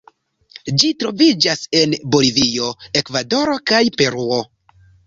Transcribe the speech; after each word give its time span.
Ĝi 0.83 0.89
troviĝas 1.03 1.61
en 1.81 1.95
Bolivio, 2.17 2.73
Ekvadoro 3.05 3.61
kaj 3.75 3.85
Peruo. 4.01 4.47